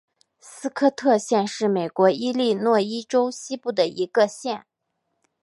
[0.39, 4.65] 斯科特县是美国伊利诺伊州西部的一个县。